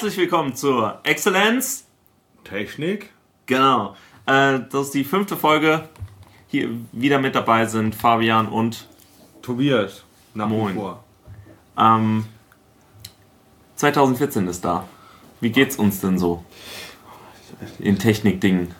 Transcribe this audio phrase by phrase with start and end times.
[0.00, 1.84] Herzlich willkommen zur Exzellenz
[2.44, 3.10] Technik.
[3.44, 3.94] Genau.
[4.24, 5.90] Äh, das ist die fünfte Folge.
[6.46, 8.88] Hier wieder mit dabei sind Fabian und
[9.42, 10.04] Tobias.
[10.32, 10.74] Nach Moin.
[11.76, 12.24] ähm,
[13.76, 14.88] 2014 ist da.
[15.42, 16.46] Wie geht's uns denn so?
[17.78, 18.74] In Technikdingen.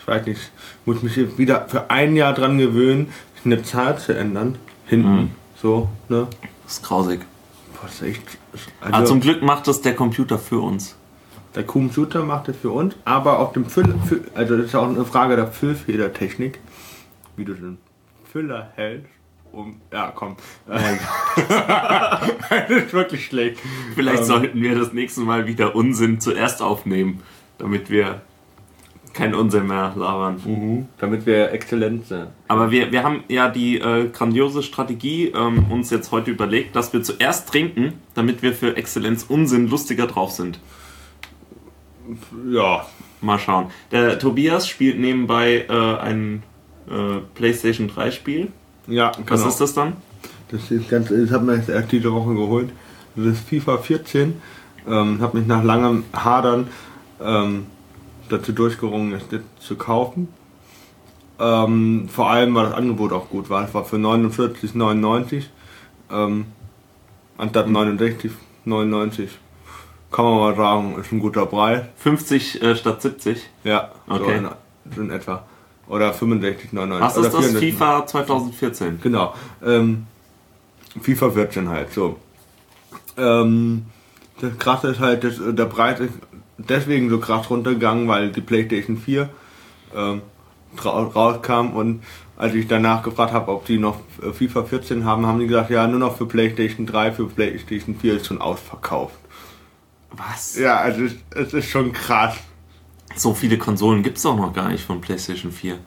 [0.00, 3.12] Ich weiß nicht, ich muss mich wieder für ein Jahr dran gewöhnen,
[3.44, 4.58] eine Zahl zu ändern.
[4.86, 5.14] Hinten.
[5.14, 5.30] Mhm.
[5.62, 6.26] So, ne?
[6.64, 7.20] Das ist grausig.
[7.74, 8.38] Boah, das ist echt.
[8.80, 10.96] Aber Also, zum Glück macht das der Computer für uns.
[11.54, 14.88] der Computer macht das für uns, aber auf dem Füll, Füll also das ist auch
[14.88, 16.58] eine Frage der Füllfedertechnik,
[17.36, 17.78] wie du den
[18.30, 19.08] Füller hältst.
[19.50, 20.36] Um, ja, komm.
[20.66, 20.82] das
[22.70, 23.58] ist wirklich schlecht.
[23.94, 27.22] Vielleicht Ähm, sollten wir das nächste Mal wieder Unsinn zuerst aufnehmen,
[27.56, 28.20] damit wir
[29.18, 30.40] keinen Unsinn mehr labern.
[30.44, 30.86] Mhm.
[30.98, 32.28] Damit wir exzellent sind.
[32.48, 36.92] Aber wir, wir haben ja die äh, grandiose Strategie ähm, uns jetzt heute überlegt, dass
[36.92, 40.58] wir zuerst trinken, damit wir für Exzellenz Unsinn lustiger drauf sind.
[42.50, 42.86] Ja,
[43.20, 43.66] Mal schauen.
[43.90, 46.42] Der Tobias spielt nebenbei äh, ein
[46.88, 48.48] äh, PlayStation 3 Spiel.
[48.86, 49.48] ja, Was genau.
[49.48, 49.96] ist das dann?
[50.50, 52.70] Das ist ganz, das habe mir jetzt erst diese Woche geholt.
[53.16, 54.34] Das ist FIFA 14.
[54.86, 56.68] Ähm, habe mich nach langem Hadern
[57.20, 57.66] ähm,
[58.28, 60.28] dazu durchgerungen, es jetzt zu kaufen.
[61.40, 63.64] Ähm, vor allem, weil das Angebot auch gut war.
[63.64, 65.44] Es war für 49,99
[66.10, 66.46] ähm,
[67.36, 69.28] anstatt 69,99.
[70.10, 71.82] Kann man mal sagen, ist ein guter Preis.
[71.98, 73.42] 50 äh, statt 70.
[73.64, 74.42] Ja, Okay.
[74.94, 75.44] so, in, in etwa.
[75.86, 77.00] Oder 65,99.
[77.00, 77.34] Was ist das?
[77.34, 77.72] 64.
[77.74, 79.00] FIFA 2014.
[79.02, 79.34] Genau.
[79.64, 80.06] Ähm,
[81.00, 82.16] FIFA 14 halt, so.
[83.16, 83.86] Ähm,
[84.40, 86.12] das Krasse ist halt, dass, äh, der Preis ist
[86.68, 89.28] deswegen so krass runtergegangen, weil die PlayStation 4
[89.96, 90.22] ähm,
[90.78, 92.02] ra- rauskam und
[92.36, 95.70] als ich danach gefragt habe, ob die noch äh, FIFA 14 haben, haben die gesagt,
[95.70, 99.16] ja, nur noch für PlayStation 3, für PlayStation 4 ist schon ausverkauft.
[100.12, 100.56] Was?
[100.58, 102.36] Ja, also es, es ist schon krass.
[103.16, 105.78] So viele Konsolen gibt es doch noch gar nicht von PlayStation 4,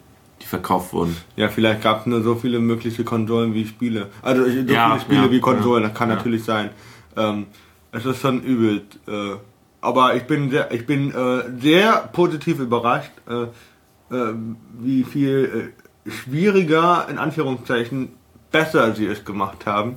[0.41, 1.15] die verkauft wurden.
[1.35, 4.09] Ja, vielleicht gab es nur so viele mögliche Konsolen wie Spiele.
[4.21, 6.69] Also so Ja, viele Spiele ja, wie Konsolen, ja, das kann natürlich sein.
[7.15, 7.47] Ähm,
[7.91, 8.83] es ist schon übel.
[9.07, 9.35] Äh,
[9.81, 14.33] aber ich bin sehr, ich bin äh, sehr positiv überrascht, äh, äh,
[14.79, 15.73] wie viel
[16.05, 18.09] äh, schwieriger, in Anführungszeichen,
[18.51, 19.95] besser sie es gemacht haben.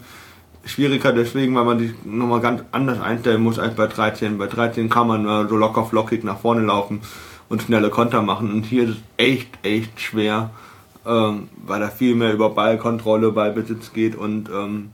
[0.64, 4.38] Schwieriger deswegen, weil man sich nochmal ganz anders einstellen muss als bei 13.
[4.38, 7.02] Bei 13 kann man äh, so locker flockig nach vorne laufen
[7.50, 8.50] und schnelle Konter machen.
[8.50, 10.50] Und hier ist es echt, echt schwer,
[11.06, 14.90] ähm, weil da viel mehr über Ballkontrolle, Ballbesitz geht und ähm,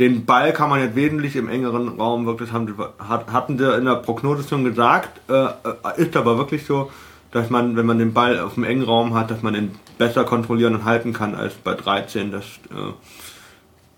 [0.00, 3.96] den Ball kann man jetzt wesentlich im engeren Raum wirklich, haben, hatten sie in der
[3.96, 6.90] Prognose schon gesagt, äh, äh, ist aber wirklich so,
[7.32, 10.24] dass man, wenn man den Ball auf dem engen Raum hat, dass man ihn besser
[10.24, 12.32] kontrollieren und halten kann als bei 13.
[12.32, 12.92] Das äh,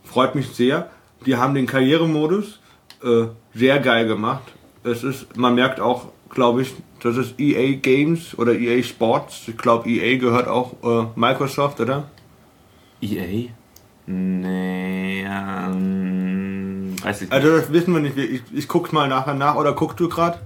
[0.03, 0.91] freut mich sehr.
[1.25, 2.59] Die haben den Karrieremodus
[3.05, 4.43] äh, sehr geil gemacht.
[4.83, 9.45] Es ist, man merkt auch, glaube ich, das ist EA Games oder EA Sports.
[9.47, 12.11] Ich glaube, EA gehört auch äh, Microsoft, oder?
[13.01, 13.51] EA?
[14.07, 17.33] Nee, ähm, weiß ich nicht.
[17.33, 18.17] Also das wissen wir nicht.
[18.17, 19.55] Ich, ich guck's mal nachher nach.
[19.57, 20.41] Oder guckst du gerade?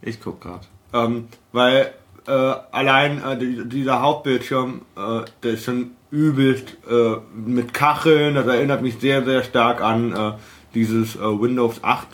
[0.00, 0.68] Ich guck grad.
[0.92, 1.92] Ähm, weil
[2.26, 8.34] äh, allein äh, die, dieser Hauptbildschirm, äh, der ist schon übelst äh, mit Kacheln.
[8.36, 10.32] Das erinnert mich sehr, sehr stark an äh,
[10.74, 12.06] dieses äh, Windows 8.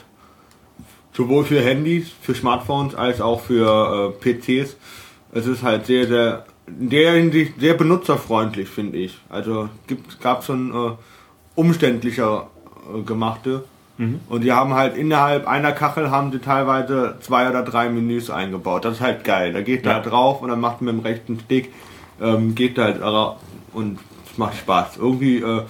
[1.12, 4.76] Sowohl für Handys, für Smartphones als auch für PCs.
[5.32, 6.46] Es ist halt sehr, sehr,
[6.78, 9.18] in der Hinsicht sehr benutzerfreundlich, finde ich.
[9.28, 10.92] Also gibt, gab schon äh,
[11.54, 12.48] umständlicher
[12.94, 13.64] äh, gemachte.
[14.30, 18.86] Und die haben halt innerhalb einer Kachel haben sie teilweise zwei oder drei Menüs eingebaut.
[18.86, 19.52] Das ist halt geil.
[19.52, 19.98] Da geht Ja.
[20.00, 21.70] da drauf und dann macht mit dem rechten Stick,
[22.18, 23.02] ähm, geht da halt
[23.74, 23.98] und
[24.32, 24.96] es macht Spaß.
[24.96, 25.64] Irgendwie, äh,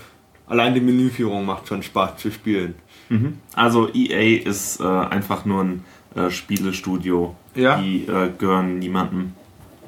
[0.47, 2.77] allein die Menüführung macht schon Spaß zu spielen.
[3.57, 5.85] Also EA ist äh, einfach nur ein
[6.15, 7.35] äh, Spielestudio.
[7.57, 7.79] Ja.
[7.79, 9.33] Die äh, gehören niemandem.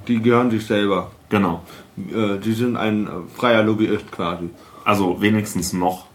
[0.08, 1.10] Die gehören sich selber.
[1.28, 1.62] Genau.
[1.96, 4.50] Äh, die sind ein freier Lobbyist quasi.
[4.84, 6.06] Also wenigstens noch.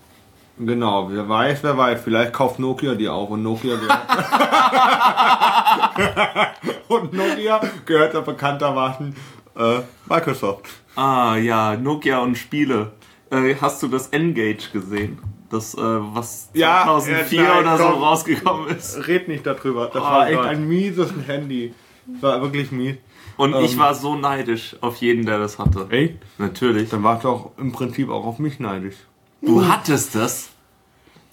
[0.60, 2.02] Genau, wer weiß, wer weiß.
[2.04, 4.00] Vielleicht kauft Nokia die auch und Nokia gehört.
[6.88, 9.16] und Nokia gehört ja bekanntermaßen
[9.58, 9.80] äh,
[10.10, 10.66] Microsoft.
[10.96, 12.92] Ah ja, Nokia und Spiele.
[13.30, 15.20] Äh, hast du das N-Gage gesehen?
[15.50, 18.04] Das, äh, was Ja, 2004 ja, nein, oder so komm.
[18.04, 19.08] rausgekommen ist.
[19.08, 19.88] Red nicht darüber.
[19.88, 20.48] Das Oh war echt Gott.
[20.48, 21.74] ein mieses Handy.
[22.06, 22.96] Das war wirklich mies.
[23.38, 23.80] Und ich Ähm.
[23.80, 25.88] war so neidisch auf jeden, der das hatte.
[25.92, 26.16] Echt?
[26.40, 26.90] Natürlich.
[26.90, 28.96] Dann warst du auch im Prinzip auch auf mich neidisch.
[29.42, 30.50] Du hattest das.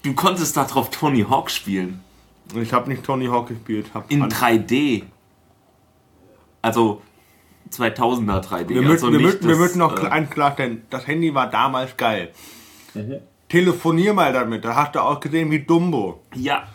[0.03, 2.01] Du konntest da drauf Tony Hawk spielen.
[2.53, 3.87] Ich habe nicht Tony Hawk gespielt.
[3.95, 5.03] Hab In an- 3D.
[6.61, 7.01] Also
[7.71, 8.69] 2000er 3D.
[8.69, 10.83] wir, also müssen, wir, müssen, wir das, müssen noch äh, eins klarstellen.
[10.91, 12.31] Das Handy war damals geil.
[13.49, 14.63] Telefonier mal damit.
[14.63, 16.21] Da hast du auch gesehen wie Dumbo.
[16.35, 16.67] Ja.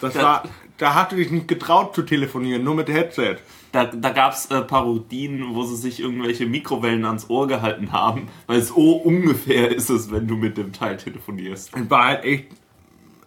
[0.00, 0.22] Das Ja.
[0.22, 0.42] war,
[0.78, 3.36] da hast du dich nicht getraut zu telefonieren, nur mit Headset.
[3.72, 8.28] Da, da gab es äh, Parodien, wo sie sich irgendwelche Mikrowellen ans Ohr gehalten haben,
[8.46, 11.72] weil es oh ungefähr ist es, wenn du mit dem Teil telefonierst.
[11.74, 12.52] Es war halt echt.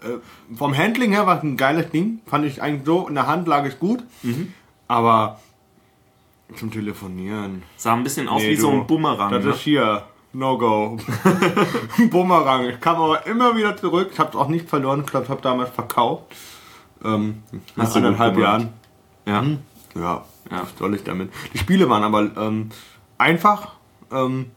[0.03, 0.19] Äh,
[0.55, 2.19] vom Handling her war es ein geiles Ding.
[2.27, 3.07] Fand ich eigentlich so.
[3.07, 4.03] In der Hand lag es gut.
[4.87, 5.39] Aber
[6.55, 7.63] zum Telefonieren.
[7.75, 9.31] Sah ein bisschen aus Nee, wie so du, ein Bumerang.
[9.31, 9.51] Das ne?
[9.51, 10.03] ist hier.
[10.31, 10.97] No-Go.
[12.11, 12.69] Bumerang.
[12.69, 14.09] Ich kam aber immer wieder zurück.
[14.11, 14.99] Ich habe es auch nicht verloren.
[14.99, 16.25] Ich glaube, ich habe damals verkauft.
[17.03, 17.41] Ähm,
[17.75, 18.37] nach Hast du gut anderthalb.
[18.37, 18.69] Jahren.
[19.25, 19.43] Ja.
[19.95, 20.61] Ja, Ja.
[20.63, 21.31] was soll ich damit?
[21.53, 22.69] Die Spiele waren aber ähm,
[23.17, 23.73] einfach,
[24.11, 24.51] ähm,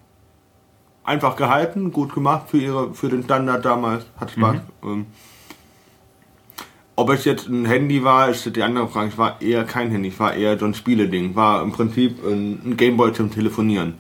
[1.05, 4.57] einfach gehalten, gut gemacht für ihre, für den Standard damals, hat Spaß.
[4.83, 4.89] Mhm.
[4.91, 5.07] Ähm,
[6.99, 9.11] ob es jetzt ein Handy war, ist die andere Frage.
[9.11, 11.37] Es war eher kein Handy, es war eher so ein Spieleding.
[11.37, 13.95] War im Prinzip ein, ein Gameboy zum Telefonieren.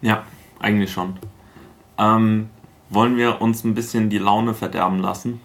[0.00, 0.24] Ja,
[0.58, 1.16] eigentlich schon.
[1.96, 2.48] Ähm,
[2.90, 5.40] wollen wir uns ein bisschen die Laune verderben lassen?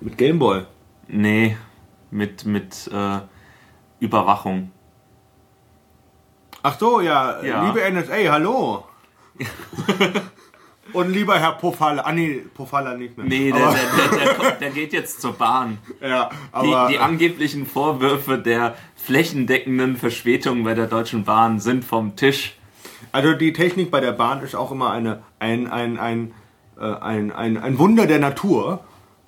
[0.00, 0.62] Mit Gameboy.
[1.08, 1.56] Nee,
[2.12, 3.18] mit, mit äh,
[4.00, 4.70] Überwachung.
[6.62, 7.64] Ach so, ja, Ja.
[7.66, 8.84] liebe NSA, hallo.
[10.94, 13.26] Und lieber Herr Pofalla, ah nee, Pofalla nicht mehr.
[13.26, 15.78] Nee, der, der, der, kommt- der geht jetzt zur Bahn.
[16.00, 16.34] ja, Die,
[16.74, 22.56] aber, die angeblichen Vorwürfe der flächendeckenden Verspätung bei der Deutschen Bahn sind vom Tisch.
[23.12, 26.32] Also die Technik bei der Bahn ist auch immer eine, ein, ein, ein,
[26.80, 28.80] äh, ein, ein, ein Wunder der Natur.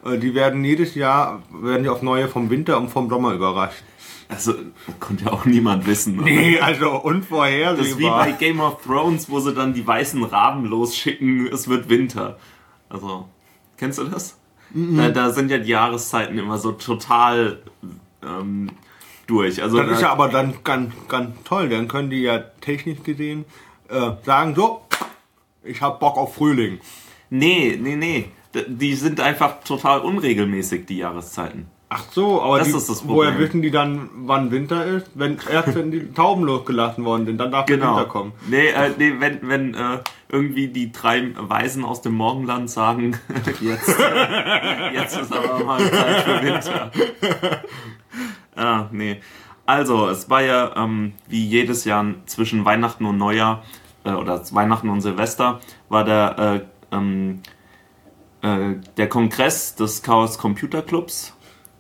[0.05, 3.83] Äh, Die werden jedes Jahr werden die auf neue vom Winter und vom Sommer überrascht.
[4.31, 4.55] Also,
[5.01, 6.19] konnte ja auch niemand wissen.
[6.21, 6.25] oder?
[6.31, 7.85] Nee, also Das unvorhersehbar.
[7.87, 11.89] ist wie bei Game of Thrones, wo sie dann die weißen Raben losschicken, es wird
[11.89, 12.39] Winter.
[12.89, 13.29] Also,
[13.77, 14.37] kennst du das?
[14.73, 17.59] Da, da sind ja die Jahreszeiten immer so total
[18.23, 18.71] ähm,
[19.27, 19.61] durch.
[19.63, 21.69] Also, das ist ja aber dann ganz, ganz toll.
[21.69, 23.45] Dann können die ja technisch gesehen
[23.89, 24.83] äh, sagen so,
[25.65, 26.79] ich hab Bock auf Frühling.
[27.31, 28.31] nee, nee, nee.
[28.69, 31.67] Die sind einfach total unregelmäßig, die Jahreszeiten.
[31.93, 35.11] Ach so, aber Das die, ist das woher wissen die dann, wann Winter ist?
[35.15, 37.97] Wenn erst wenn die Tauben losgelassen worden sind, dann darf der Genau.
[37.97, 38.33] Winter kommen.
[38.49, 39.99] Nee, äh, nee wenn, wenn äh,
[40.29, 43.19] irgendwie die drei Weisen aus dem Morgenland sagen,
[43.61, 43.89] jetzt,
[44.95, 46.93] jetzt ist aber mal Zeit für Winter.
[48.57, 49.21] ah, nee.
[49.67, 53.65] Also, es war ja ähm, wie jedes Jahr zwischen Weihnachten und Neujahr,
[54.05, 55.59] äh, oder Weihnachten und Silvester,
[55.89, 56.63] war der,
[56.93, 57.41] äh, ähm,
[58.43, 61.35] äh, der Kongress des Chaos Computer Clubs.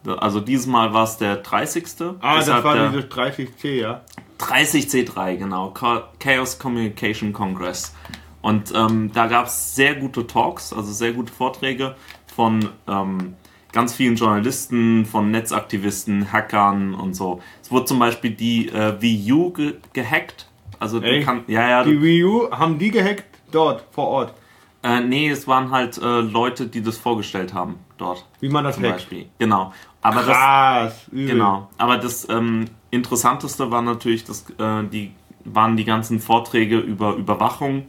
[0.06, 1.85] Also dieses Mal war es der 30.
[2.20, 4.00] Ah, das Deshalb war der, dieses 30C, ja.
[4.38, 5.73] 30C3, genau.
[5.79, 7.94] Cha- Chaos Communication Congress.
[8.43, 11.94] Und ähm, da gab es sehr gute Talks, also sehr gute Vorträge
[12.35, 13.35] von ähm,
[13.73, 17.41] ganz vielen Journalisten, von Netzaktivisten, Hackern und so.
[17.62, 20.49] Es wurde zum Beispiel die äh, Wii U ge gehackt.
[20.79, 24.35] Also kann, ja, ja, Die Wii U haben die gehackt dort vor Ort.
[24.82, 28.76] Äh, nee, es waren halt äh, Leute, die das vorgestellt haben dort Wie man das
[28.76, 28.94] zum hackt.
[28.94, 29.26] Beispiel.
[29.38, 29.72] Genau.
[30.02, 31.08] Aber das, Krass.
[31.12, 31.26] übel.
[31.26, 31.68] Genau.
[31.76, 35.12] Aber das ähm, Interessanteste war natürlich, das, äh, die
[35.44, 37.86] waren die ganzen Vorträge über Überwachung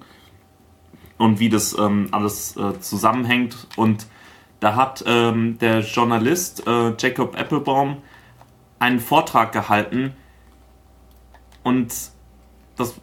[1.17, 3.67] und wie das ähm, alles äh, zusammenhängt.
[3.77, 4.07] Und
[4.59, 7.97] da hat ähm, der Journalist äh, Jacob Applebaum
[8.79, 10.13] einen Vortrag gehalten
[11.63, 11.93] und
[12.75, 12.99] das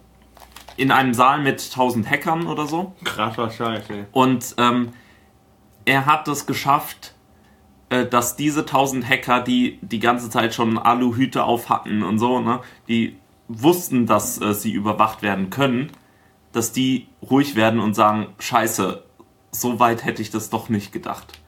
[0.79, 2.93] in einem Saal mit 1000 Hackern oder so.
[3.03, 4.05] Krasser Scheiß, ey.
[4.11, 4.93] Und ähm,
[5.85, 7.15] er hat es geschafft,
[7.89, 12.39] äh, dass diese 1000 Hacker, die die ganze Zeit schon Aluhüte auf hatten und so,
[12.39, 15.91] ne, die wussten, dass äh, sie überwacht werden können,
[16.51, 19.03] dass die ruhig werden und sagen, scheiße,
[19.51, 21.39] so weit hätte ich das doch nicht gedacht.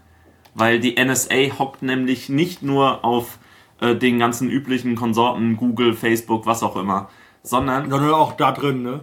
[0.55, 3.39] Weil die NSA hockt nämlich nicht nur auf
[3.79, 7.09] äh, den ganzen üblichen Konsorten, Google, Facebook, was auch immer,
[7.43, 9.01] sondern Sondern auch da drin, ne?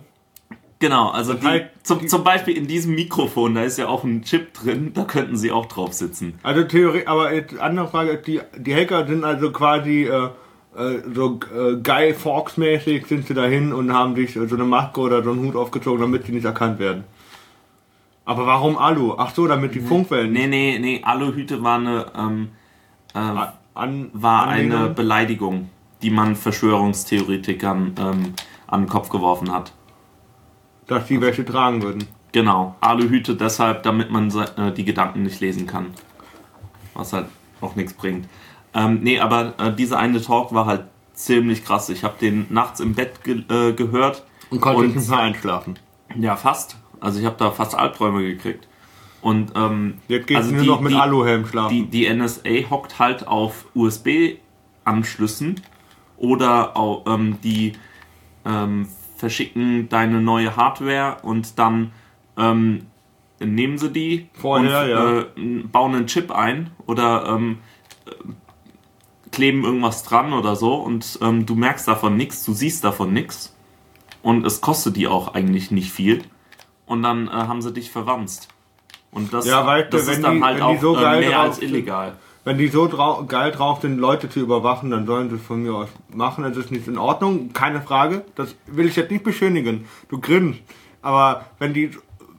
[0.81, 4.23] Genau, also die, halt- zum, zum Beispiel in diesem Mikrofon, da ist ja auch ein
[4.23, 6.39] Chip drin, da könnten sie auch drauf sitzen.
[6.45, 10.29] Also Theorie, aber jetzt andere Frage, die, die Hacker sind also quasi äh,
[10.77, 15.01] äh, so äh, Guy Fawkes mäßig sind sie dahin und haben sich so eine Maske
[15.01, 17.03] oder so einen Hut aufgezogen, damit sie nicht erkannt werden.
[18.25, 19.15] Aber warum Alu?
[19.17, 22.51] Ach so, damit die Funkwellen Nee, nee, nee, Aluhüte war eine, ähm,
[23.15, 23.19] äh,
[23.75, 25.71] an, war eine Beleidigung,
[26.03, 28.35] die man Verschwörungstheoretikern ähm,
[28.67, 29.73] an den Kopf geworfen hat.
[30.89, 32.05] Dass die welche tragen würden.
[32.33, 35.87] Genau, Aluhüte deshalb, damit man äh, die Gedanken nicht lesen kann.
[36.95, 37.27] Was halt
[37.61, 38.29] auch nichts bringt.
[38.75, 41.89] Ähm, nee, aber äh, dieser eine Talk war halt ziemlich krass.
[41.89, 44.25] Ich habe den nachts im Bett ge äh, gehört.
[44.51, 45.79] Und konnte nicht mehr einschlafen.
[46.17, 46.77] Ja, fast.
[47.01, 48.67] Also ich habe da fast Albträume gekriegt.
[49.21, 51.75] Und ähm, Jetzt geht's also nur die- noch mit die- Aluhelm schlafen.
[51.75, 55.61] die, die NSA hockt halt auf USB-Anschlüssen
[56.17, 57.73] oder au- ähm, die
[58.45, 58.89] ähm,
[59.19, 61.93] verschicken deine neue Hardware und dann
[62.37, 62.87] ähm,
[63.41, 65.21] nehmen sie die Vorher, und ja.
[65.21, 67.59] äh, bauen einen Chip ein oder ähm,
[69.31, 73.55] kleben irgendwas dran oder so und ähm, du merkst davon nichts, du siehst davon nichts
[74.23, 76.23] und es kostet die auch eigentlich nicht viel
[76.87, 78.49] und dann äh, haben sie dich verwanzt.
[79.11, 81.63] Und das, Ja, du, das ist dann die- halt auch so äh, mehr drauf als
[81.63, 82.17] illegal.
[82.49, 85.63] Wenn die so drau geil drauf sind, Leute zu überwachen, dann sollen sie es von
[85.63, 86.45] mir aus machen.
[86.45, 88.25] Das ist nicht in Ordnung, keine Frage.
[88.37, 89.85] Das will ich jetzt nicht beschönigen.
[90.09, 90.61] Du grinst.
[91.03, 91.91] Aber wenn die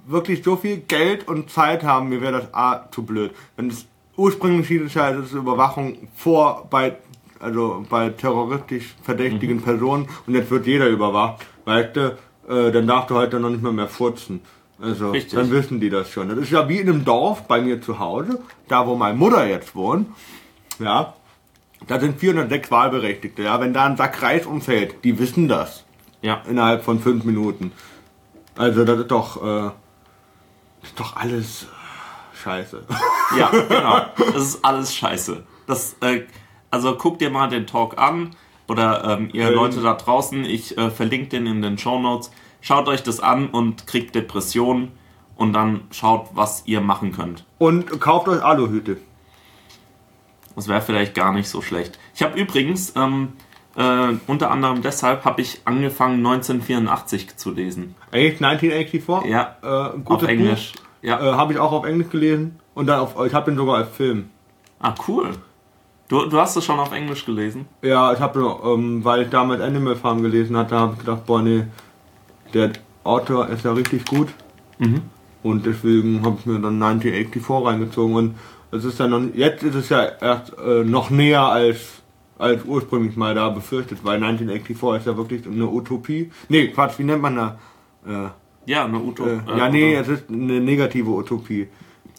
[0.08, 3.36] wirklich so viel Geld und Zeit haben, mir wäre das A zu blöd.
[3.56, 3.86] Wenn es
[4.16, 6.98] ursprünglich hieß es ja, es ist Überwachung vor bei
[7.40, 9.62] also bei terroristisch verdächtigen Mhm.
[9.62, 12.18] Personen und jetzt wird jeder überwacht, weißt du,
[12.50, 14.42] äh, dann darfst du heute noch nicht mehr mehr furzen.
[14.82, 15.34] Also, Richtig.
[15.34, 16.30] dann wissen die das schon.
[16.30, 19.46] Das ist ja wie in einem Dorf bei mir zu Hause, da wo meine Mutter
[19.46, 20.08] jetzt wohnt.
[20.80, 21.14] Ja,
[21.88, 23.44] da sind 406 Wahlberechtigte.
[23.44, 25.84] Ja, wenn da ein Sack Reis umfällt, die wissen das
[26.22, 26.42] Ja.
[26.50, 27.72] innerhalb von fünf Minuten.
[28.58, 29.72] Also, das ist doch, äh,
[30.82, 32.84] das ist doch alles äh, scheiße.
[33.38, 34.02] Ja, genau.
[34.34, 35.44] Das ist alles scheiße.
[35.68, 36.22] Das, äh,
[36.72, 38.32] also guck dir mal den Talk an
[38.68, 39.54] oder ähm, ihr Ähm.
[39.56, 42.32] Leute da draußen, ich äh, verlinke den in den Show Notes.
[42.62, 44.92] Schaut euch das an und kriegt Depressionen
[45.36, 47.46] und dann schaut, was ihr machen könnt.
[47.58, 48.98] Und kauft euch Aluhüte.
[50.56, 51.98] Das wäre vielleicht gar nicht so schlecht.
[52.14, 53.30] Ich habe übrigens, ähm,
[53.76, 57.96] äh, unter anderem deshalb, habe ich angefangen 1984 zu lesen.
[58.12, 59.30] Echt, 1984?
[59.32, 60.74] Ja, Äh, auf Englisch.
[60.74, 60.82] Buch.
[61.02, 61.20] Ja.
[61.22, 62.60] Äh, Habe ich auch auf Englisch gelesen.
[62.74, 64.30] Und dann auf, ich habe den sogar als Film.
[64.80, 65.32] Ah, cool.
[66.10, 67.68] Du, du hast es schon auf Englisch gelesen?
[67.82, 71.42] Ja, ich habe, ähm, weil ich damals Animal Farm gelesen hatte, habe ich gedacht, boah,
[71.42, 71.66] nee,
[72.54, 72.72] der
[73.04, 74.30] Autor ist ja richtig gut.
[74.78, 75.02] Mhm.
[75.42, 78.16] Und deswegen habe ich mir dann 1984 reingezogen.
[78.16, 78.36] Und
[78.72, 82.02] es ist ja noch, jetzt ist es ja erst äh, noch näher als,
[82.38, 86.32] als ursprünglich mal da befürchtet, weil 1984 ist ja wirklich eine Utopie.
[86.50, 87.60] Nee, Quatsch, wie nennt man da?
[88.06, 88.30] Äh,
[88.66, 91.68] Ja, eine Uto äh, äh, ja, nee, es ist eine negative Utopie.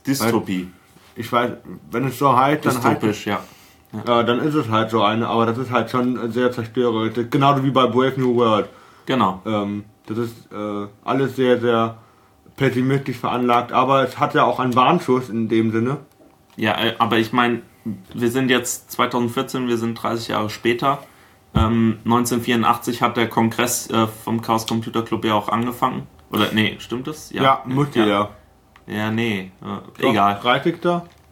[0.06, 0.68] Dystopie.
[1.14, 1.50] Ich weiß,
[1.90, 3.40] wenn es so heißt, dann Dystopisch, ja.
[4.06, 7.12] Ja, dann ist es halt so eine, aber das ist halt schon sehr zerstörerisch.
[7.28, 8.68] Genauso wie bei Brave New World.
[9.04, 9.42] Genau.
[9.44, 9.84] Ähm,
[10.14, 11.98] das ist äh, alles sehr, sehr
[12.56, 15.98] pessimistisch veranlagt, aber es hat ja auch einen Warnschuss in dem Sinne.
[16.56, 17.62] Ja, äh, aber ich meine,
[18.14, 20.98] wir sind jetzt 2014, wir sind 30 Jahre später.
[21.54, 26.06] Ähm, 1984 hat der Kongress äh, vom Chaos Computer Club ja auch angefangen.
[26.30, 27.32] Oder nee, stimmt das?
[27.32, 28.06] Ja, muss ja.
[28.06, 28.30] ja.
[28.86, 30.38] Ja, nee, äh, Doch, egal.
[30.42, 30.76] 30.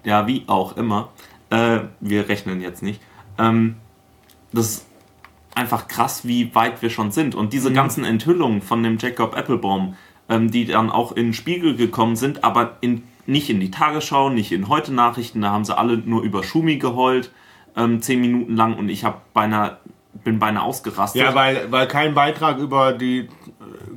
[0.05, 1.11] Ja, wie auch immer.
[1.51, 3.01] Äh, wir rechnen jetzt nicht.
[3.39, 3.77] Ähm,
[4.53, 4.87] das ist
[5.59, 7.35] einfach krass, wie weit wir schon sind.
[7.35, 9.97] Und diese ganzen Enthüllungen von dem Jacob Applebaum,
[10.29, 14.31] ähm, die dann auch in den Spiegel gekommen sind, aber in, nicht in die Tagesschau,
[14.31, 17.33] nicht in heute Nachrichten, da haben sie alle nur über Schumi geheult,
[17.77, 19.79] ähm, zehn Minuten lang und ich hab beinahe,
[20.25, 21.23] bin beinahe ausgerastet.
[21.23, 23.29] Ja, weil, weil kein Beitrag über die äh,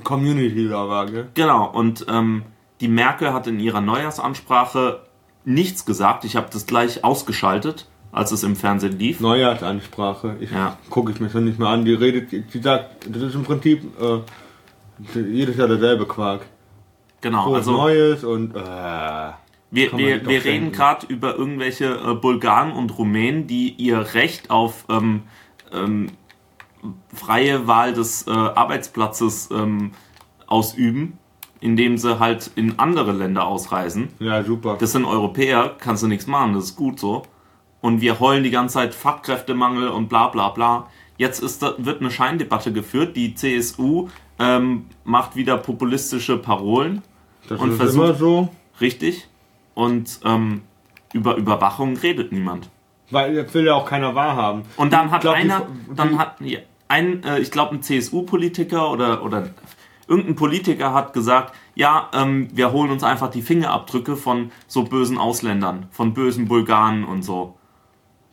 [0.04, 1.30] Community da war, gell?
[1.36, 2.44] Genau, und ähm,
[2.80, 5.02] die Merkel hat in ihrer Neujahrsansprache
[5.46, 6.26] nichts gesagt.
[6.26, 9.20] Ich habe das gleich ausgeschaltet, als es im Fernsehen lief.
[9.20, 10.38] Neujahrsansprache.
[10.40, 10.78] Ich Ja.
[10.90, 11.86] gucke ich mir schon nicht mehr an.
[11.86, 16.42] Die redet, die sagt, das ist im Prinzip äh, jedes Jahr derselbe Quark.
[17.22, 18.60] Genau, Frohes also Neues und äh,
[19.74, 24.86] wir, wir, wir reden gerade über irgendwelche äh, Bulgaren und Rumänen, die ihr Recht auf
[24.90, 25.22] ähm,
[25.72, 26.10] ähm,
[27.14, 29.92] freie Wahl des äh, Arbeitsplatzes ähm,
[30.48, 31.18] ausüben,
[31.62, 34.10] indem sie halt in andere Länder ausreisen.
[34.20, 34.78] ja super.
[34.80, 37.22] Das sind Europäer, kannst du nichts machen, das ist gut so.
[37.82, 40.88] Und wir heulen die ganze Zeit Fachkräftemangel und bla bla bla.
[41.18, 43.16] Jetzt ist wird eine Scheindebatte geführt.
[43.16, 44.08] Die CSU
[44.40, 47.02] ähm, macht wieder populistische Parolen.
[47.48, 48.50] das und ist versucht- immer so.
[48.80, 49.28] Richtig.
[49.74, 50.62] Und ähm,
[51.14, 52.70] über Überwachung redet niemand.
[53.10, 54.64] Weil jetzt will ja auch keiner wahrhaben.
[54.78, 58.92] Und dann hat glaub, einer, die- dann hat ja, ein, äh, ich glaube, ein CSU-Politiker
[58.92, 59.50] oder, oder
[60.08, 65.18] irgendein Politiker hat gesagt, ja, ähm, wir holen uns einfach die Fingerabdrücke von so bösen
[65.18, 67.56] Ausländern, von bösen Bulgaren und so.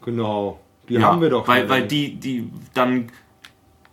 [0.09, 0.59] Genau.
[0.89, 1.47] Die ja, haben wir doch.
[1.47, 3.13] Weil, weil die, die dann,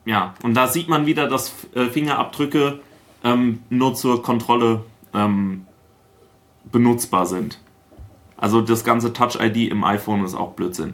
[0.05, 2.79] ja, und da sieht man wieder, dass äh, Fingerabdrücke
[3.25, 5.65] ähm, nur zur Kontrolle ähm,
[6.71, 7.59] benutzbar sind.
[8.37, 10.93] Also das ganze Touch-ID im iPhone ist auch Blödsinn.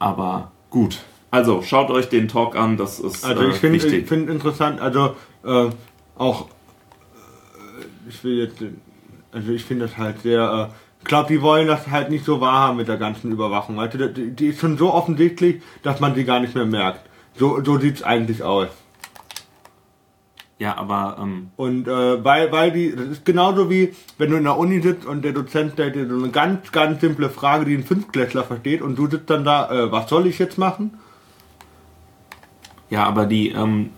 [0.00, 0.98] Aber gut.
[1.30, 4.80] Also schaut euch den Talk an, das ist Also äh, ich finde ich find interessant,
[4.80, 5.70] also äh,
[6.16, 6.48] auch, äh,
[8.08, 8.72] ich will jetzt, äh,
[9.30, 12.76] also ich finde das halt sehr, äh, glaube, die wollen das halt nicht so wahrhaben
[12.76, 13.80] mit der ganzen Überwachung.
[13.80, 17.00] Also die, die ist schon so offensichtlich, dass man sie gar nicht mehr merkt.
[17.34, 18.68] So, so sieht es eigentlich aus.
[20.58, 24.44] ja, aber ähm, Und äh, weil, weil die, das ist genauso wie, wenn du in
[24.44, 27.74] der Uni sitzt und der Dozent stellt dir so eine ganz, ganz simple Frage, die
[27.74, 30.98] ein Fünftklässler versteht und du sitzt dann da, äh, was soll ich jetzt machen?
[32.90, 33.90] ja, aber die ähm,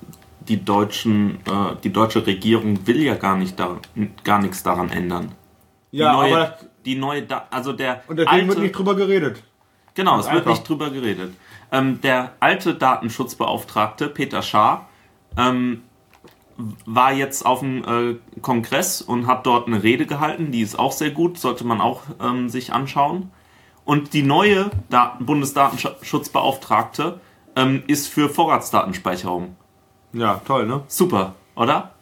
[0.49, 3.79] die deutschen äh, die deutsche Regierung will ja gar nicht da,
[4.25, 5.33] gar nichts daran ändern.
[5.93, 8.95] Ja, neue, aber das, die neue, da also der und deswegen wird alte, nicht drüber
[8.95, 9.43] geredet.
[9.95, 10.59] Genau, Ganz es wird einfach.
[10.59, 11.35] nicht drüber geredet.
[11.73, 14.89] Ähm, der alte Datenschutzbeauftragte, Peter Schaar,
[15.37, 15.83] ähm,
[16.85, 20.93] war jetzt auf dem äh, Kongress und hat dort eine Rede gehalten, die ist auch
[20.93, 23.31] sehr gut, sollte man auch ähm, sich anschauen.
[23.85, 27.21] Und die neue Daten Bundesdatenschutzbeauftragte
[27.57, 29.57] ähm, ist für Vorratsdatenspeicherung.
[30.13, 30.83] Ja, toll, ne?
[30.89, 31.93] Super, oder?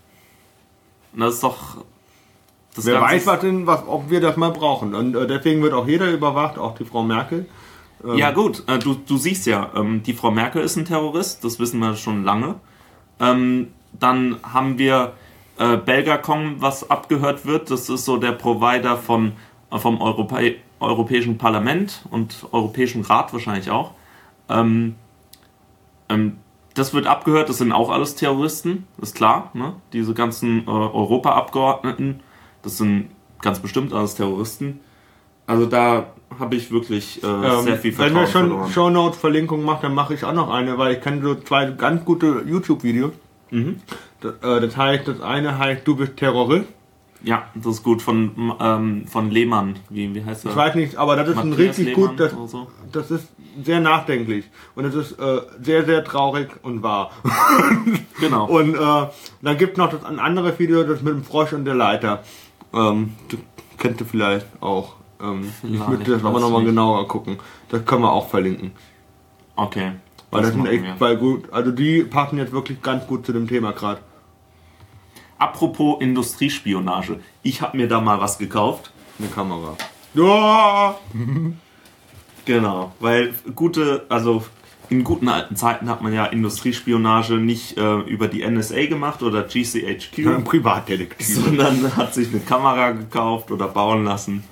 [1.13, 1.85] Und das ist doch.
[2.79, 4.95] Das Wer weiß, was denn, was, ob wir das mal brauchen.
[4.95, 7.47] Und äh, deswegen wird auch jeder überwacht, auch die Frau Merkel.
[8.15, 11.59] Ja gut, äh, du, du siehst ja, ähm, die Frau Merkel ist ein Terrorist, das
[11.59, 12.55] wissen wir schon lange.
[13.19, 15.15] Ähm, dann haben wir
[15.59, 17.71] äh, Belgacom, was abgehört wird.
[17.73, 19.33] Das ist so der Provider von,
[19.73, 23.95] äh, vom Europä Europäischen Parlament und Europäischen Rat wahrscheinlich auch.
[24.49, 24.95] Ähm,
[26.09, 26.37] ähm,
[26.75, 29.51] das wird abgehört, das sind auch alles Terroristen, ist klar.
[29.55, 29.75] Ne?
[29.93, 32.21] Diese ganzen äh, Europaabgeordneten,
[32.63, 33.11] das sind
[33.41, 34.81] ganz bestimmt alles Terroristen.
[35.47, 38.73] Also da habe ich wirklich äh, Ähm, sehr viel wenn Vertrauen wir schon verloren.
[38.73, 41.71] Show Notes Verlinkung macht, dann mache ich auch noch eine, weil ich kenne so zwei
[41.71, 43.13] ganz gute YouTube-Videos.
[43.51, 43.81] Mhm.
[44.21, 46.67] Das, äh, das heißt, das eine heißt, du bist Terrorist.
[47.23, 49.77] Ja, das ist gut von, ähm, von Lehmann.
[49.91, 50.51] Wie, wie heißt er?
[50.53, 52.69] Ich weiß nicht, aber das ist ein Matthias richtig Lehmann gut, das, so.
[52.93, 53.27] das ist
[53.65, 54.45] sehr nachdenklich.
[54.77, 57.11] Und es ist äh, sehr, sehr traurig und wahr.
[58.21, 58.47] Genau.
[58.47, 59.07] Und äh,
[59.43, 62.25] dann gibt noch das ein anderes Video, das mit dem Frosch und der Leiter.
[62.73, 63.41] Ähm, das
[63.79, 64.95] kennt ihr vielleicht auch.
[65.21, 67.39] Ähm, ich müsste das aber nochmal genauer gucken.
[67.69, 68.73] Das können wir auch verlinken.
[69.57, 69.93] okay.
[70.31, 70.97] Weil das, sind machen echt wir.
[70.99, 71.51] zwei gut.
[71.53, 74.01] Also die passen jetzt wirklich ganz gut zu dem Thema gerade.
[75.39, 77.21] Apropos Industriespionage.
[77.43, 78.93] Ich habe mir da mal was gekauft.
[79.19, 79.77] Eine Kamera.
[80.15, 80.97] Ja!
[82.45, 82.93] Genau.
[82.99, 84.43] Weil gute, also
[84.91, 89.45] in guten alten Zeiten hat man ja Industriespionage nicht äh, über die NSA gemacht oder
[89.45, 91.27] Ein GCHQ, Privatdetektiv.
[91.27, 94.45] sondern hat sich eine Kamera gekauft oder bauen lassen.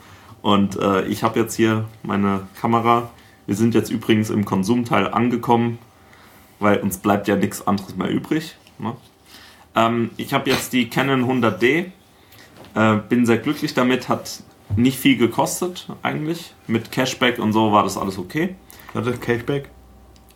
[0.43, 3.11] Und äh, ich habe jetzt hier meine Kamera.
[3.47, 5.79] Wir sind jetzt übrigens im Konsumteil angekommen,
[6.59, 8.57] weil uns bleibt ja nichts anderes mehr übrig.
[8.79, 8.95] Ne?
[9.75, 11.87] Ähm, ich habe jetzt die Canon 100D.
[12.75, 14.09] Äh, bin sehr glücklich damit.
[14.09, 14.43] Hat
[14.77, 16.55] nicht viel gekostet eigentlich.
[16.67, 18.57] Mit Cashback und so war das alles okay.
[18.95, 19.71] Ist Cashback.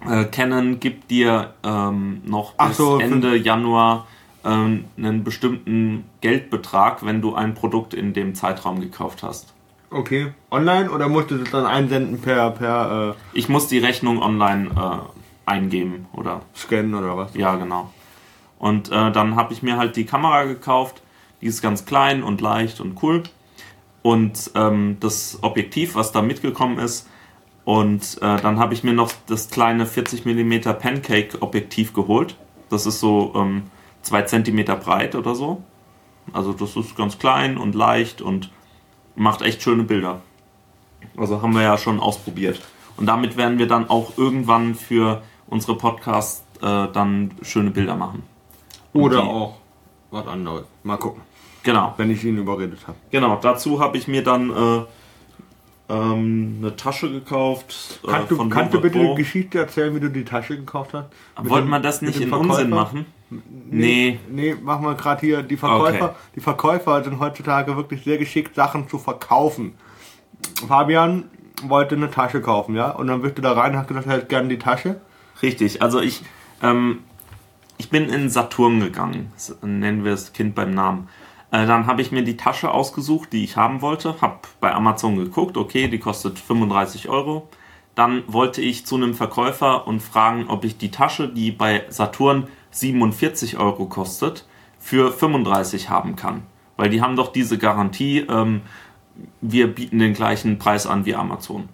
[0.08, 4.06] Äh, Canon gibt dir ähm, noch bis so, Ende Januar
[4.44, 9.52] ähm, einen bestimmten Geldbetrag, wenn du ein Produkt in dem Zeitraum gekauft hast.
[9.90, 10.32] Okay.
[10.50, 15.50] Online oder musst du das dann einsenden per, per Ich muss die Rechnung online äh,
[15.50, 17.34] eingeben oder äh, Scan oder was?
[17.34, 17.90] ja genau.
[18.58, 21.02] Und äh, dann habe ich mir halt die Kamera gekauft.
[21.40, 23.22] Die ist ganz klein und leicht und cool.
[24.02, 27.08] Und ähm, das Objektiv, was da mitgekommen ist.
[27.70, 32.34] Und äh, dann habe ich mir noch das kleine 40 mm Pancake-Objektiv geholt.
[32.68, 33.62] Das ist so ähm,
[34.02, 35.62] 2 cm breit oder so.
[36.32, 38.50] Also das ist ganz klein und leicht und
[39.14, 40.20] macht echt schöne Bilder.
[41.16, 42.60] Also haben wir ja schon ausprobiert.
[42.96, 48.24] Und damit werden wir dann auch irgendwann für unsere Podcasts äh, dann schöne Bilder machen.
[48.92, 49.54] Oder die- auch
[50.10, 50.64] was anderes.
[50.82, 51.22] Mal gucken,
[51.62, 51.94] Genau.
[51.98, 52.98] wenn ich ihn überredet habe.
[53.12, 54.82] Genau, dazu habe ich mir dann äh,
[55.90, 58.00] ähm, eine Tasche gekauft.
[58.04, 60.94] Äh, Kannst du, von kannst du bitte die Geschichte erzählen, wie du die Tasche gekauft
[60.94, 61.08] hast?
[61.42, 62.50] Mit Wollten wir das nicht in Verkäufer?
[62.50, 63.06] Unsinn machen?
[63.70, 64.18] Nee.
[64.30, 65.42] Nee, machen wir gerade hier.
[65.42, 66.14] Die Verkäufer, Okay.
[66.36, 69.74] die Verkäufer sind heutzutage wirklich sehr geschickt, Sachen zu verkaufen.
[70.66, 71.24] Fabian
[71.62, 72.90] wollte eine Tasche kaufen, ja?
[72.90, 75.00] Und dann bist du da rein und hast gesagt, er hätte gerne die Tasche.
[75.42, 76.22] Richtig, also ich,
[76.62, 77.00] ähm,
[77.78, 81.08] ich bin in Saturn gegangen, nennen wir das Kind beim Namen.
[81.50, 85.16] Äh, dann habe ich mir die Tasche ausgesucht, die ich haben wollte, habe bei Amazon
[85.16, 87.48] geguckt, okay, die kostet 35 Euro.
[87.94, 92.46] Dann wollte ich zu einem Verkäufer und fragen, ob ich die Tasche, die bei Saturn
[92.70, 94.46] 47 Euro kostet,
[94.78, 96.42] für 35 haben kann.
[96.76, 98.62] Weil die haben doch diese Garantie, ähm,
[99.40, 101.68] wir bieten den gleichen Preis an wie Amazon.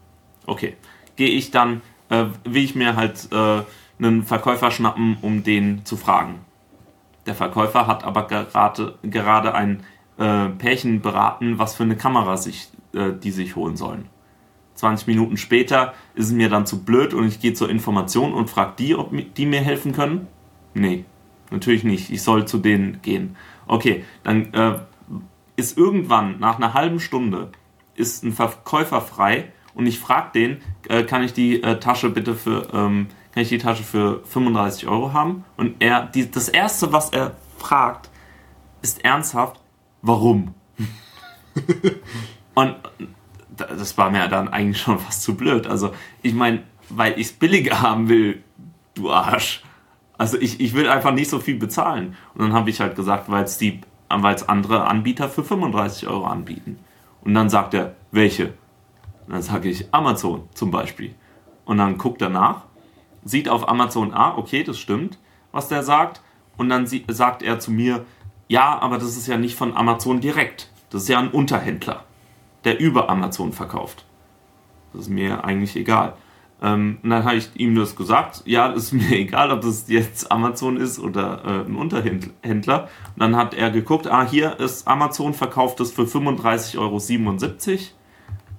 [0.47, 0.77] Okay,
[1.17, 3.62] gehe ich dann, äh, will ich mir halt äh,
[3.99, 6.45] einen Verkäufer schnappen, um den zu fragen.
[7.27, 9.83] Der Verkäufer hat aber gerade, gerade ein
[10.19, 14.09] äh, Pärchen beraten, was für eine Kamera sich, äh, die sich holen sollen.
[14.75, 18.51] 20 Minuten später ist es mir dann zu blöd und ich gehe zur Information und
[18.51, 20.29] frage die, ob die mir helfen können.
[20.75, 21.05] Nee,
[21.51, 22.11] natürlich nicht.
[22.11, 23.37] Ich soll zu denen gehen.
[23.67, 24.79] Okay, dann äh,
[25.57, 27.51] ist irgendwann nach einer halben Stunde
[27.95, 30.59] ist ein Verkäufer frei und ich frage den,
[30.89, 34.88] äh, kann ich die äh, Tasche bitte für ähm, kann ich die Tasche für 35
[34.88, 35.44] Euro haben?
[35.59, 38.09] Und er, die, das erste, was er fragt,
[38.81, 39.61] ist ernsthaft,
[40.01, 40.55] warum?
[42.55, 42.77] und
[43.55, 45.66] da- das war mir dann eigentlich schon fast zu blöd.
[45.66, 48.42] Also ich meine, weil ich es billiger haben will,
[48.94, 49.62] du Arsch.
[50.16, 52.16] Also ich, ich will einfach nicht so viel bezahlen.
[52.33, 56.09] Und dann habe ich halt gesagt, weil es die, weil es andere Anbieter für 35
[56.09, 56.79] Euro anbieten.
[57.20, 58.55] Und dann sagt er, welche?
[59.27, 61.14] Und dann sage ich Amazon zum Beispiel.
[61.66, 62.62] Und dann guckt er nach,
[63.27, 65.19] sieht auf Amazon, ah, okay, das stimmt,
[65.53, 66.23] was der sagt.
[66.57, 68.07] Und dann sie, sagt er zu mir,
[68.49, 70.71] ja, aber das ist ja nicht von Amazon direkt.
[70.91, 72.05] Das ist ja ein Unterhändler,
[72.65, 74.05] der über Amazon verkauft.
[74.93, 76.15] Das ist mir eigentlich egal.
[76.62, 79.89] Ähm, und dann habe ich ihm das gesagt, ja, das ist mir egal, ob das
[79.89, 82.85] jetzt Amazon ist oder äh, ein Unterhändler.
[83.15, 87.01] Und dann hat er geguckt, ah, hier ist Amazon, verkauft es für 35,77 Euro.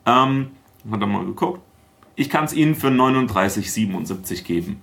[0.06, 0.52] Ähm,
[0.92, 1.62] hat er mal geguckt.
[2.18, 4.82] Ich kann es Ihnen für 39,77 geben.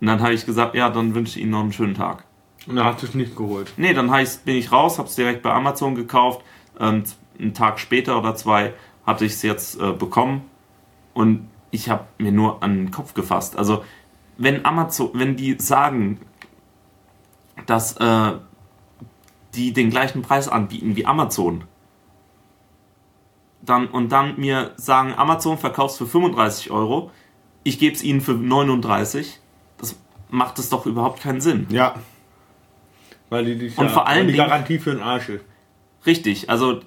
[0.00, 2.24] Und dann habe ich gesagt, ja, dann wünsche ich Ihnen noch einen schönen Tag.
[2.66, 3.72] Und er hat es nicht geholt.
[3.76, 4.10] Nee, dann
[4.44, 6.42] bin ich raus, habe es direkt bei Amazon gekauft.
[6.76, 8.74] Und einen Tag später oder zwei
[9.06, 10.42] hatte ich es jetzt äh, bekommen.
[11.14, 13.56] Und ich habe mir nur an den Kopf gefasst.
[13.56, 13.84] Also,
[14.38, 16.18] wenn Amazon, wenn die sagen,
[17.66, 18.32] dass äh,
[19.54, 21.62] die den gleichen Preis anbieten wie Amazon,
[23.66, 27.10] dann und dann mir sagen, Amazon verkaufst für 35 Euro,
[27.64, 29.40] ich gebe es ihnen für 39,
[29.78, 29.96] das
[30.30, 31.66] macht es doch überhaupt keinen Sinn.
[31.70, 31.94] Ja.
[33.28, 35.30] Weil die, die, und ja, vor allem die Garantie für den Arsch.
[36.06, 36.80] Richtig, also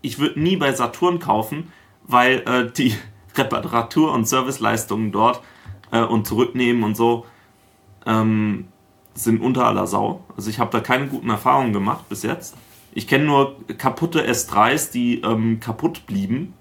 [0.00, 1.72] ich würde nie bei Saturn kaufen,
[2.04, 2.96] weil äh, die
[3.36, 5.42] Reparatur- und Serviceleistungen dort
[5.92, 7.26] äh, und zurücknehmen und so
[8.06, 8.68] ähm,
[9.14, 10.24] sind unter aller Sau.
[10.36, 12.56] Also ich habe da keine guten Erfahrungen gemacht bis jetzt.
[12.92, 16.54] Ich kenne nur kaputte S3s, die ähm, kaputt blieben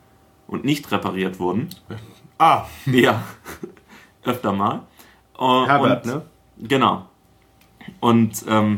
[0.48, 1.70] und nicht repariert wurden.
[2.40, 2.68] Ah.
[2.86, 3.24] Ja,
[4.24, 4.84] öfter mal.
[5.40, 6.22] Uh, Herbert, und, ne?
[6.60, 7.08] Genau.
[8.00, 8.78] Und ähm,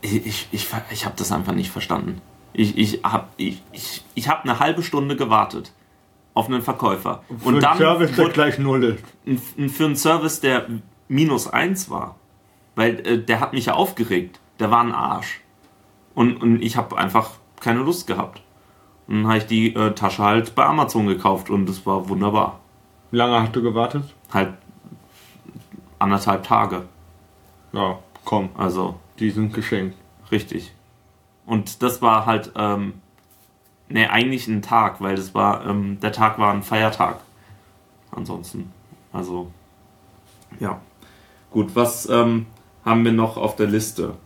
[0.00, 2.20] ich, ich, ich, ich habe das einfach nicht verstanden.
[2.52, 5.72] Ich, ich habe ich, ich, ich hab eine halbe Stunde gewartet
[6.34, 7.22] auf einen Verkäufer.
[7.28, 9.72] Für und dann einen Service, der gleich null ist.
[9.74, 10.66] Für einen Service, der
[11.08, 12.16] minus eins war.
[12.74, 14.38] Weil äh, der hat mich ja aufgeregt.
[14.60, 15.40] Der war ein Arsch.
[16.18, 18.42] Und, und ich habe einfach keine Lust gehabt.
[19.06, 22.58] Und dann habe ich die äh, Tasche halt bei Amazon gekauft und es war wunderbar.
[23.12, 24.02] Wie lange hast du gewartet?
[24.32, 24.54] Halt
[26.00, 26.88] anderthalb Tage.
[27.72, 28.48] Ja, komm.
[28.58, 28.98] Also.
[29.20, 29.96] Die sind geschenkt.
[30.32, 30.74] Richtig.
[31.46, 32.94] Und das war halt, ähm,
[33.88, 37.20] ne, eigentlich ein Tag, weil das war, ähm, der Tag war ein Feiertag.
[38.10, 38.72] Ansonsten.
[39.12, 39.52] Also,
[40.58, 40.80] ja.
[41.52, 42.46] Gut, was ähm,
[42.84, 44.16] haben wir noch auf der Liste?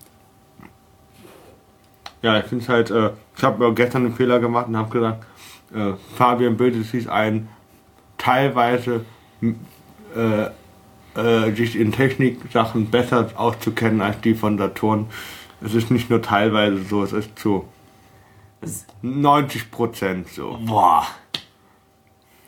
[2.23, 5.27] Ja, ich finde es halt, äh, ich habe gestern einen Fehler gemacht und habe gesagt,
[5.75, 7.49] äh, Fabian bildet sich ein,
[8.17, 9.05] teilweise
[10.15, 10.47] äh,
[11.15, 15.09] äh, sich in Techniksachen besser auszukennen als die von Saturn.
[15.61, 17.67] Es ist nicht nur teilweise so, es ist zu
[19.03, 20.59] 90 Prozent so.
[20.65, 21.07] Boah.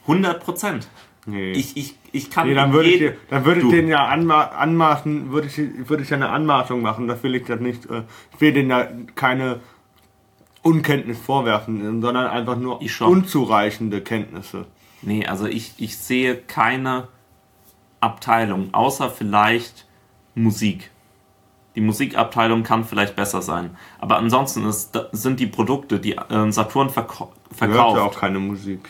[0.03, 0.89] 100 Prozent.
[1.27, 1.53] Nee.
[1.53, 5.33] Ich, ich, ich kann nee, dann würde ich, dann würde ich den ja anma anmaßen,
[5.33, 8.03] würde ich, würde ich ja eine Anmaßung machen, das will ich das nicht, äh,
[8.35, 9.61] ich will den ja keine
[10.63, 14.67] Unkenntnis vorwerfen, sondern einfach nur unzureichende Kenntnisse.
[15.03, 17.09] Nee, also ich, ich sehe keine
[18.01, 19.87] Abteilung, außer vielleicht
[20.35, 20.91] Musik.
[21.75, 23.77] Die Musikabteilung kann vielleicht besser sein.
[23.99, 27.35] Aber ansonsten ist, sind die Produkte, die äh, Saturn verkauft.
[27.59, 28.89] Du hörst ja auch keine Musik.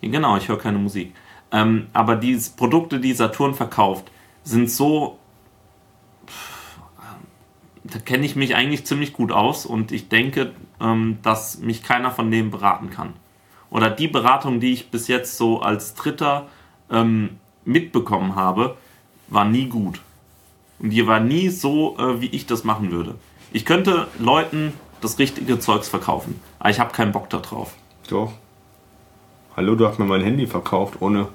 [0.00, 1.14] Genau, ich höre keine Musik.
[1.52, 4.10] Ähm, aber die Produkte, die Saturn verkauft,
[4.44, 5.18] sind so.
[7.84, 12.10] Da kenne ich mich eigentlich ziemlich gut aus und ich denke, ähm, dass mich keiner
[12.10, 13.12] von denen beraten kann.
[13.70, 16.48] Oder die Beratung, die ich bis jetzt so als Dritter
[16.90, 18.76] ähm, mitbekommen habe,
[19.28, 20.00] war nie gut.
[20.78, 23.14] Und die war nie so, äh, wie ich das machen würde.
[23.52, 27.74] Ich könnte Leuten das richtige Zeugs verkaufen, aber ich habe keinen Bock darauf.
[28.08, 28.32] Doch.
[29.56, 31.28] Hallo, du hast mir mein Handy verkauft, ohne.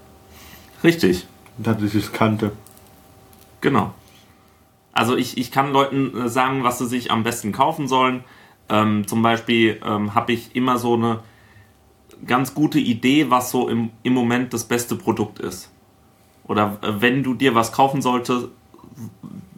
[0.83, 1.27] Richtig.
[1.57, 2.51] Dass ich es kannte.
[3.61, 3.93] Genau.
[4.93, 8.23] Also ich, ich kann Leuten äh, sagen, was sie sich am besten kaufen sollen.
[8.69, 11.19] Ähm, zum Beispiel ähm, habe ich immer so eine
[12.25, 15.71] ganz gute Idee, was so im, im Moment das beste Produkt ist.
[16.45, 18.47] Oder äh, wenn du dir was kaufen solltest,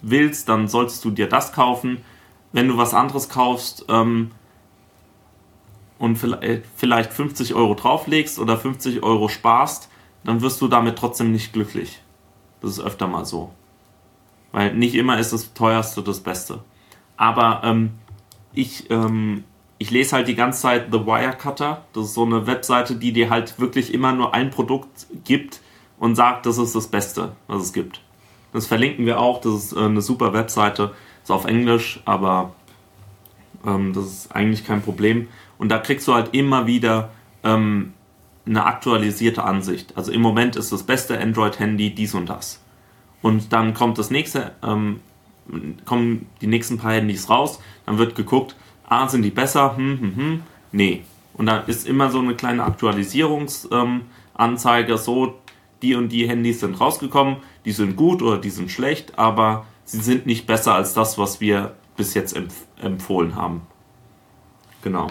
[0.01, 1.99] willst, dann solltest du dir das kaufen.
[2.51, 4.31] Wenn du was anderes kaufst ähm,
[5.97, 9.89] und vielleicht 50 Euro drauflegst oder 50 Euro sparst,
[10.23, 12.01] dann wirst du damit trotzdem nicht glücklich.
[12.62, 13.51] Das ist öfter mal so.
[14.51, 16.63] Weil nicht immer ist das teuerste das Beste.
[17.17, 17.91] Aber ähm,
[18.53, 19.43] ich, ähm,
[19.77, 21.83] ich lese halt die ganze Zeit The Wirecutter.
[21.93, 25.62] Das ist so eine Webseite, die dir halt wirklich immer nur ein Produkt gibt
[25.99, 28.01] und sagt, das ist das Beste, was es gibt.
[28.53, 29.41] Das verlinken wir auch.
[29.41, 30.93] Das ist äh, eine super Webseite.
[31.23, 32.53] Ist auf Englisch, aber
[33.65, 35.27] ähm, das ist eigentlich kein Problem.
[35.57, 37.09] Und da kriegst du halt immer wieder
[37.43, 37.92] ähm,
[38.45, 39.93] eine aktualisierte Ansicht.
[39.95, 42.62] Also im Moment ist das beste Android-Handy dies und das.
[43.21, 44.99] Und dann kommt das nächste, ähm,
[45.86, 47.60] kommen die nächsten paar Handys raus.
[47.86, 48.56] Dann wird geguckt,
[48.88, 49.77] ah, sind die besser?
[49.77, 50.43] Hm, hm, hm.
[50.71, 51.03] Nee.
[51.34, 55.39] Und dann ist immer so eine kleine Aktualisierungsanzeige, so
[55.82, 59.99] die und die Handys sind rausgekommen, die sind gut oder die sind schlecht, aber sie
[59.99, 63.62] sind nicht besser als das, was wir bis jetzt empf empfohlen haben.
[64.82, 65.08] Genau.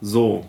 [0.00, 0.48] So.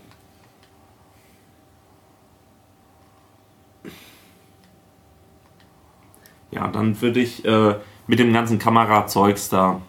[6.58, 7.76] Ja, dann würde ich äh,
[8.08, 9.80] mit dem ganzen Kamerazeugs, da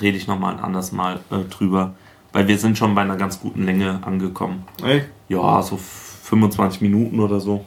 [0.00, 1.94] rede ich nochmal ein anderes Mal äh, drüber,
[2.32, 4.64] weil wir sind schon bei einer ganz guten Länge angekommen.
[4.84, 5.06] Echt?
[5.28, 7.64] Ja, so 25 Minuten oder so.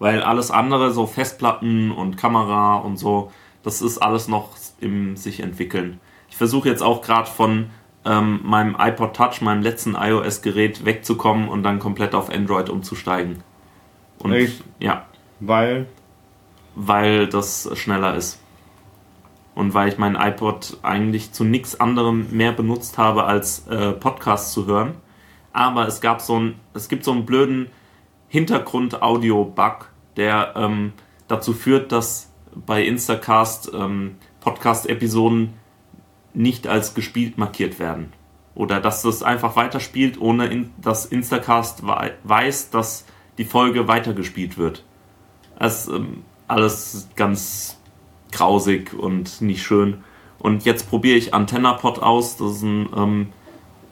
[0.00, 3.30] Weil alles andere, so Festplatten und Kamera und so,
[3.62, 4.50] das ist alles noch
[4.80, 6.00] im sich entwickeln.
[6.28, 7.70] Ich versuche jetzt auch gerade von
[8.04, 13.44] ähm, meinem iPod Touch, meinem letzten iOS-Gerät, wegzukommen und dann komplett auf Android umzusteigen.
[14.18, 14.64] Und Echt?
[14.80, 15.06] ja,
[15.38, 15.86] Weil.
[16.74, 18.40] Weil das schneller ist.
[19.54, 24.52] Und weil ich meinen iPod eigentlich zu nichts anderem mehr benutzt habe, als äh, Podcasts
[24.52, 24.94] zu hören.
[25.52, 27.68] Aber es gab so ein, es gibt so einen blöden
[28.28, 30.94] Hintergrund-Audio-Bug, der ähm,
[31.28, 35.52] dazu führt, dass bei Instacast ähm, Podcast-Episoden
[36.32, 38.14] nicht als gespielt markiert werden.
[38.54, 43.04] Oder dass das einfach weiterspielt, ohne in, dass Instacast wei- weiß, dass
[43.36, 44.84] die Folge weitergespielt wird.
[45.60, 47.78] Ist ähm, alles ganz
[48.30, 50.04] grausig und nicht schön.
[50.38, 52.36] Und jetzt probiere ich AntennaPod aus.
[52.36, 53.26] Das ist ein, ähm,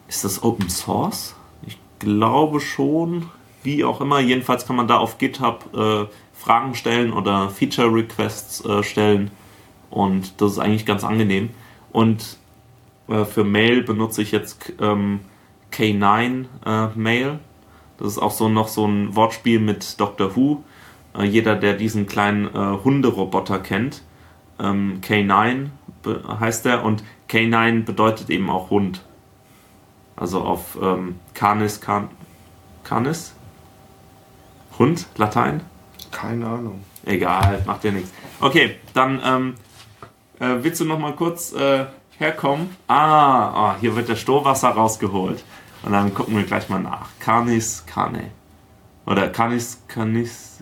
[0.09, 1.35] ist das Open Source?
[1.67, 3.27] Ich glaube schon.
[3.63, 4.21] Wie auch immer.
[4.21, 9.31] Jedenfalls kann man da auf GitHub äh, Fragen stellen oder Feature Requests äh, stellen.
[9.91, 11.51] Und das ist eigentlich ganz angenehm.
[11.93, 12.39] Und
[13.09, 15.21] äh, für Mail benutze ich jetzt ähm,
[15.73, 17.39] K9 äh, Mail.
[17.99, 20.65] Das ist auch so noch so ein Wortspiel mit Doctor Who.
[21.17, 24.03] Äh, jeder, der diesen kleinen äh, Hunderoboter kennt,
[24.59, 25.69] ähm, K9
[26.03, 29.03] be- heißt er und K9 bedeutet eben auch Hund.
[30.17, 32.09] Also auf ähm, Canis, Can,
[32.85, 33.35] Canis?
[34.79, 35.63] Hund, Latein?
[36.11, 36.85] Keine Ahnung.
[37.05, 38.13] Egal, macht ja nichts.
[38.41, 39.55] Okay, dann ähm,
[40.39, 41.87] äh, willst du noch mal kurz äh,
[42.19, 42.77] herkommen?
[42.89, 45.43] Ah, oh, hier wird der Stohwasser rausgeholt.
[45.83, 47.09] Und dann gucken wir gleich mal nach.
[47.21, 48.31] Canis, Cane.
[49.07, 50.59] Oder Canis, Canis.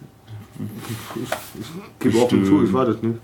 [2.01, 3.21] Gib offen zu, ich weiß es nicht.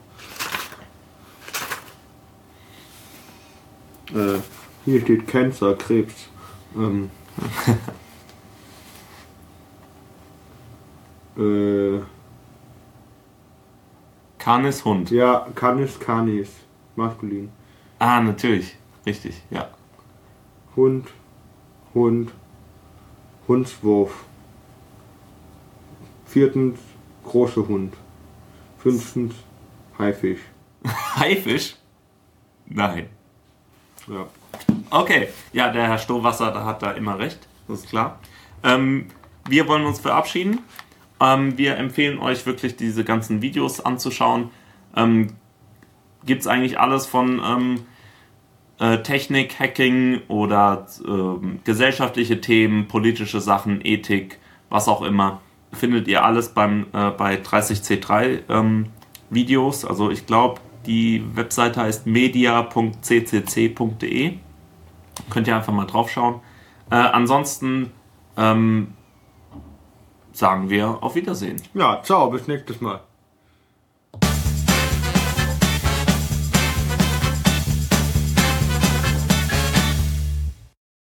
[4.15, 4.39] Äh,
[4.85, 6.29] hier steht Cancer, Krebs.
[6.77, 7.11] Ähm.
[11.37, 12.01] äh,
[14.39, 15.11] Canis, Hund.
[15.11, 16.51] ja, Canis, Canis.
[16.97, 17.51] Maskulin.
[17.99, 18.77] Ah, natürlich.
[19.05, 19.69] Richtig, ja.
[20.77, 21.09] Hund,
[21.95, 22.33] Hund,
[23.49, 24.25] Hundswurf.
[26.27, 26.79] Viertens,
[27.25, 27.95] große Hund.
[28.79, 29.35] Fünftens,
[29.99, 30.41] Haifisch.
[31.17, 31.77] Haifisch?
[32.67, 33.09] Nein.
[34.07, 34.27] Ja.
[34.91, 38.21] Okay, ja, der Herr Stohwasser, da hat da immer recht, das ist klar.
[38.63, 39.07] Ähm,
[39.49, 40.61] wir wollen uns verabschieden.
[41.21, 44.51] Ähm, wir empfehlen euch wirklich diese ganzen Videos anzuschauen.
[44.97, 45.29] Ähm,
[46.25, 47.81] Gibt es eigentlich alles von ähm,
[48.79, 54.39] äh, Technik, Hacking oder ähm, gesellschaftliche Themen, politische Sachen, Ethik,
[54.71, 55.41] was auch immer.
[55.75, 58.87] Findet ihr alles beim, äh, bei 30c3 ähm,
[59.31, 59.85] Videos.
[59.85, 62.89] Also ich glaube, die Webseite heißt media.ccc.de.
[65.31, 66.41] Könnt ihr einfach mal drauf schauen.
[66.91, 67.93] Äh, ansonsten
[68.37, 68.95] ähm,
[70.33, 71.63] sagen wir auf Wiedersehen.
[71.75, 73.01] Ja, ciao, bis nächstes Mal.